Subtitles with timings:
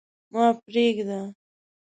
[0.33, 1.19] ما پرېږده.